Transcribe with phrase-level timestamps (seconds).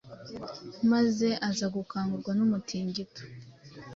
[0.91, 3.21] maze aza gukangurwa n’umutingito